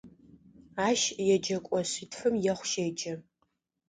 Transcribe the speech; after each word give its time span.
Ащ 0.87 1.01
еджэкӏо 1.33 1.79
шъитфым 1.91 2.35
ехъу 2.51 2.67
щеджэ. 2.71 3.13